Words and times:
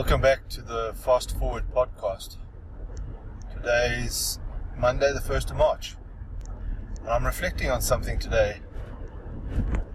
Welcome 0.00 0.22
back 0.22 0.48
to 0.48 0.62
the 0.62 0.94
Fast 0.94 1.36
Forward 1.36 1.64
podcast. 1.74 2.38
Today's 3.52 4.38
Monday, 4.74 5.12
the 5.12 5.20
1st 5.20 5.50
of 5.50 5.58
March. 5.58 5.94
And 7.00 7.10
I'm 7.10 7.26
reflecting 7.26 7.70
on 7.70 7.82
something 7.82 8.18
today 8.18 8.60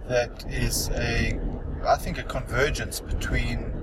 that 0.08 0.46
is 0.48 0.92
a, 0.92 1.40
I 1.84 1.96
think, 1.96 2.20
a 2.20 2.24
convergence 2.24 3.00
between 3.00 3.74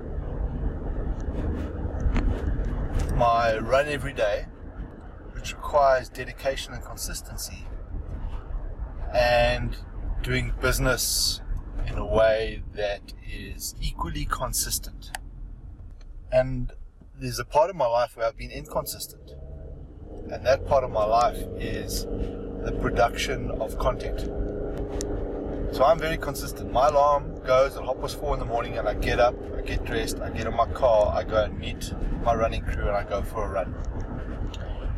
my 3.17 3.57
run 3.57 3.89
every 3.89 4.13
day, 4.13 4.45
which 5.33 5.53
requires 5.53 6.07
dedication 6.07 6.73
and 6.73 6.81
consistency, 6.81 7.67
and 9.13 9.75
doing 10.21 10.53
business 10.61 11.41
in 11.85 11.97
a 11.97 12.05
way 12.05 12.63
that 12.75 13.11
is 13.29 13.75
equally 13.81 14.23
consistent. 14.23 15.11
And 16.33 16.73
there's 17.15 17.37
a 17.37 17.45
part 17.45 17.69
of 17.69 17.75
my 17.75 17.85
life 17.85 18.17
where 18.17 18.25
I've 18.25 18.35
been 18.35 18.49
inconsistent. 18.49 19.35
And 20.31 20.43
that 20.43 20.65
part 20.65 20.83
of 20.83 20.89
my 20.89 21.05
life 21.05 21.37
is 21.59 22.05
the 22.05 22.75
production 22.81 23.51
of 23.51 23.77
content. 23.77 24.21
So 25.75 25.83
I'm 25.83 25.99
very 25.99 26.17
consistent. 26.17 26.71
My 26.71 26.87
alarm 26.87 27.39
goes 27.45 27.77
at 27.77 27.83
half 27.83 28.01
past 28.01 28.19
four 28.19 28.33
in 28.33 28.39
the 28.39 28.47
morning 28.47 28.79
and 28.79 28.89
I 28.89 28.95
get 28.95 29.19
up, 29.19 29.35
I 29.55 29.61
get 29.61 29.85
dressed, 29.85 30.21
I 30.21 30.31
get 30.31 30.47
in 30.47 30.55
my 30.55 30.65
car, 30.71 31.13
I 31.15 31.23
go 31.23 31.43
and 31.43 31.59
meet 31.59 31.93
my 32.23 32.33
running 32.33 32.63
crew 32.63 32.87
and 32.87 32.97
I 32.97 33.03
go 33.03 33.21
for 33.21 33.45
a 33.45 33.49
run. 33.49 33.75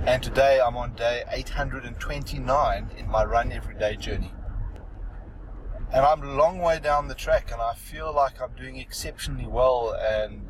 And 0.05 0.23
today 0.23 0.61
I'm 0.65 0.77
on 0.77 0.93
day 0.93 1.23
829 1.29 2.91
in 2.97 3.09
my 3.09 3.25
run 3.25 3.51
every 3.51 3.75
day 3.75 3.97
journey. 3.97 4.31
And 5.91 6.05
I'm 6.05 6.23
a 6.23 6.33
long 6.33 6.59
way 6.59 6.79
down 6.79 7.09
the 7.09 7.15
track 7.15 7.51
and 7.51 7.61
I 7.61 7.73
feel 7.73 8.13
like 8.13 8.41
I'm 8.41 8.53
doing 8.55 8.77
exceptionally 8.77 9.47
well 9.47 9.97
and 9.99 10.47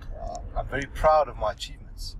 I'm 0.56 0.68
very 0.68 0.88
proud 0.94 1.28
of 1.28 1.38
my 1.38 1.52
achievements. 1.52 2.16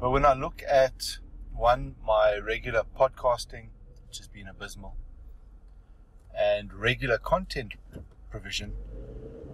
But 0.00 0.10
when 0.10 0.24
I 0.24 0.34
look 0.34 0.62
at 0.68 1.18
one, 1.54 1.96
my 2.04 2.36
regular 2.36 2.82
podcasting, 2.98 3.68
which 4.06 4.18
has 4.18 4.28
been 4.28 4.48
abysmal, 4.48 4.96
and 6.36 6.72
regular 6.72 7.18
content 7.18 7.74
provision, 8.30 8.72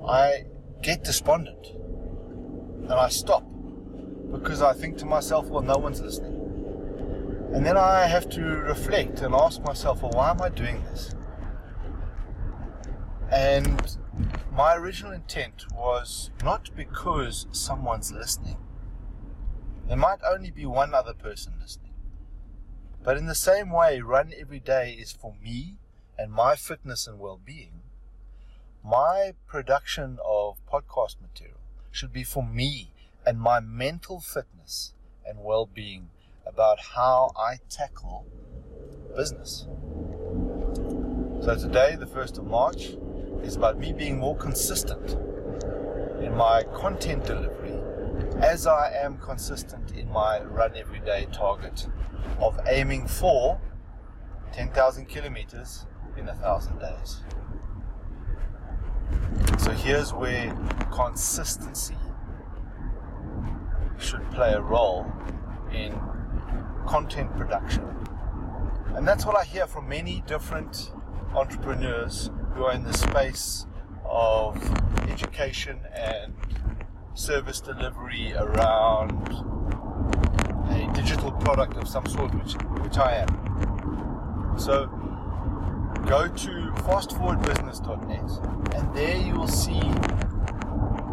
I 0.07 0.45
get 0.83 1.05
despondent 1.05 1.67
and 1.67 2.93
I 2.93 3.09
stop 3.09 3.45
because 4.31 4.63
I 4.63 4.73
think 4.73 4.99
to 4.99 5.07
myself, 5.07 5.49
well, 5.49 5.63
no 5.63 5.77
one's 5.77 6.01
listening. 6.01 6.35
And 7.53 7.65
then 7.65 7.77
I 7.77 8.07
have 8.07 8.29
to 8.31 8.43
reflect 8.43 9.21
and 9.21 9.35
ask 9.35 9.63
myself, 9.63 10.03
well, 10.03 10.13
why 10.13 10.31
am 10.31 10.41
I 10.43 10.51
doing 10.51 10.83
this? 10.85 11.15
And 13.31 13.97
my 14.59 14.75
original 14.75 15.13
intent 15.13 15.65
was 15.73 16.33
not 16.43 16.69
because 16.75 17.47
someone's 17.53 18.11
listening. 18.11 18.57
There 19.87 19.97
might 19.97 20.19
only 20.29 20.51
be 20.51 20.67
one 20.67 20.95
other 20.95 21.15
person 21.15 21.53
listening. 21.61 21.93
But 23.05 23.17
in 23.17 23.27
the 23.27 23.37
same 23.37 23.71
way, 23.71 24.01
Run 24.01 24.33
Every 24.37 24.59
Day 24.59 24.97
is 24.99 25.13
for 25.13 25.37
me 25.41 25.77
and 26.19 26.33
my 26.33 26.57
fitness 26.57 27.07
and 27.07 27.21
well 27.21 27.39
being. 27.47 27.83
My 28.85 29.35
production 29.47 30.19
of 30.27 30.59
podcast 30.67 31.23
material 31.23 31.61
should 31.93 32.13
be 32.13 32.25
for 32.25 32.43
me 32.43 32.91
and 33.25 33.41
my 33.41 33.61
mental 33.61 34.19
fitness 34.19 34.93
and 35.25 35.45
well 35.45 35.67
being 35.67 36.11
about 36.45 36.81
how 36.97 37.31
I 37.39 37.59
tackle 37.71 38.27
business. 39.17 39.69
So 41.45 41.57
today, 41.57 41.95
the 41.95 42.07
1st 42.07 42.39
of 42.39 42.47
March, 42.47 42.97
is 43.43 43.57
about 43.57 43.79
me 43.79 43.93
being 43.93 44.19
more 44.19 44.37
consistent 44.37 45.17
in 46.23 46.37
my 46.37 46.63
content 46.75 47.25
delivery 47.25 47.79
as 48.41 48.67
I 48.67 48.93
am 48.93 49.19
consistent 49.19 49.93
in 49.93 50.11
my 50.11 50.43
run 50.43 50.77
every 50.77 51.01
day 51.01 51.27
target 51.33 51.89
of 52.41 52.59
aiming 52.67 53.07
for 53.07 53.61
10,000 54.53 55.07
kilometers 55.07 55.87
in 56.17 56.29
a 56.29 56.35
thousand 56.35 56.79
days. 56.79 57.23
So 59.59 59.71
here's 59.73 60.13
where 60.13 60.55
consistency 60.93 61.97
should 63.99 64.29
play 64.31 64.53
a 64.53 64.61
role 64.61 65.07
in 65.73 65.99
content 66.87 67.37
production. 67.37 67.85
And 68.95 69.07
that's 69.07 69.27
what 69.27 69.37
I 69.37 69.45
hear 69.45 69.67
from 69.67 69.89
many 69.89 70.23
different 70.27 70.93
entrepreneurs 71.35 72.31
who 72.55 72.65
are 72.65 72.73
in 72.73 72.85
the 72.85 72.93
space 72.93 73.67
of 74.05 74.57
education 75.09 75.81
and 75.95 76.33
service 77.15 77.61
delivery 77.61 78.33
around 78.35 79.29
a 80.71 80.91
digital 80.95 81.33
product 81.33 81.77
of 81.77 81.89
some 81.89 82.07
sort, 82.07 82.35
which, 82.35 82.55
which 82.83 82.99
I 82.99 83.27
am. 83.27 84.59
So 84.59 84.87
go 86.07 86.29
to 86.29 86.51
fastforwardbusiness.net 86.87 88.75
and 88.75 88.95
there 88.95 89.17
you 89.17 89.35
will 89.35 89.49
see 89.49 89.81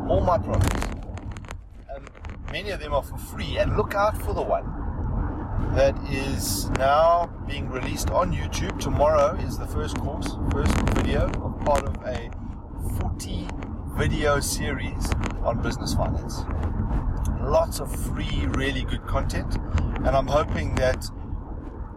all 0.07 0.21
my 0.21 0.37
products. 0.37 0.87
And 1.89 2.09
many 2.51 2.69
of 2.69 2.79
them 2.79 2.93
are 2.93 3.03
for 3.03 3.17
free. 3.17 3.57
And 3.57 3.75
look 3.75 3.93
out 3.95 4.17
for 4.21 4.33
the 4.33 4.41
one 4.41 4.65
that 5.75 5.97
is 6.09 6.69
now 6.71 7.29
being 7.47 7.69
released 7.69 8.09
on 8.09 8.33
YouTube. 8.33 8.79
Tomorrow 8.79 9.35
is 9.35 9.57
the 9.57 9.67
first 9.67 9.97
course, 9.97 10.35
first 10.51 10.75
video 10.91 11.27
of 11.43 11.59
part 11.65 11.83
of 11.83 11.95
a 12.05 12.31
40 12.99 13.47
video 13.97 14.39
series 14.39 15.11
on 15.43 15.61
business 15.61 15.93
finance. 15.93 16.43
Lots 17.41 17.79
of 17.79 17.95
free, 18.07 18.47
really 18.47 18.83
good 18.83 19.05
content, 19.05 19.57
and 19.97 20.09
I'm 20.09 20.27
hoping 20.27 20.75
that 20.75 21.05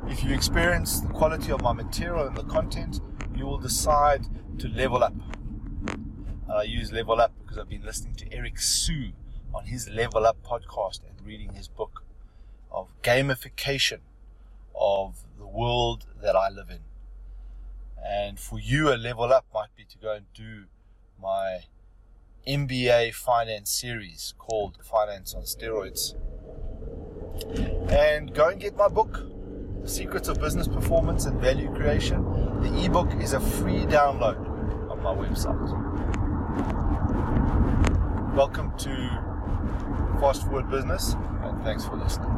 if 0.08 0.22
you 0.22 0.34
experience 0.34 1.00
the 1.00 1.08
quality 1.08 1.50
of 1.50 1.62
my 1.62 1.72
material 1.72 2.26
and 2.26 2.37
the 2.37 2.44
content, 2.44 3.00
you 3.34 3.47
will 3.47 3.58
decide 3.58 4.26
to 4.58 4.69
level 4.69 5.03
up. 5.03 5.14
I 6.53 6.62
use 6.62 6.92
level 6.92 7.20
up 7.20 7.32
because 7.41 7.58
I've 7.58 7.69
been 7.69 7.84
listening 7.84 8.14
to 8.16 8.32
Eric 8.32 8.58
Sue 8.58 9.12
on 9.54 9.64
his 9.64 9.88
Level 9.88 10.26
Up 10.26 10.42
podcast 10.42 11.00
and 11.08 11.26
reading 11.26 11.54
his 11.54 11.69
book 11.69 12.04
of 12.70 12.88
gamification 13.03 14.00
of 14.75 15.25
world 15.48 16.06
that 16.22 16.36
I 16.36 16.48
live 16.48 16.70
in. 16.70 16.81
And 18.04 18.38
for 18.38 18.59
you, 18.59 18.92
a 18.92 18.97
level 18.97 19.32
up 19.32 19.47
might 19.53 19.75
be 19.76 19.84
to 19.84 19.98
go 19.98 20.12
and 20.14 20.26
do 20.32 20.64
my 21.20 21.60
MBA 22.47 23.14
finance 23.14 23.70
series 23.70 24.34
called 24.38 24.78
Finance 24.82 25.34
on 25.34 25.42
Steroids. 25.42 26.14
And 27.91 28.34
go 28.34 28.48
and 28.48 28.60
get 28.60 28.76
my 28.76 28.88
book, 28.88 29.25
The 29.82 29.88
Secrets 29.88 30.28
of 30.28 30.41
Business 30.41 30.69
Performance 30.69 31.26
and 31.26 31.41
Value 31.41 31.72
Creation. 31.75 32.25
The 32.62 32.84
ebook 32.84 33.14
is 33.20 33.32
a 33.32 33.41
free 33.41 33.84
download 33.84 34.38
on 34.91 35.03
my 35.03 35.14
website. 35.14 35.58
Welcome 38.34 38.72
to 38.78 40.19
Fast 40.20 40.42
Forward 40.42 40.70
Business, 40.70 41.14
and 41.42 41.62
thanks 41.64 41.84
for 41.84 41.97
listening. 41.97 42.38